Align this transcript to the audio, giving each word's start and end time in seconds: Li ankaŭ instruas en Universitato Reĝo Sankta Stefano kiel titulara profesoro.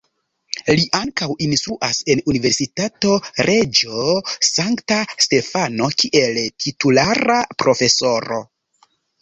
Li 0.77 0.85
ankaŭ 0.99 1.27
instruas 1.47 1.99
en 2.13 2.23
Universitato 2.33 3.13
Reĝo 3.49 4.07
Sankta 4.49 4.99
Stefano 5.27 5.91
kiel 6.03 6.43
titulara 6.67 7.41
profesoro. 7.63 8.43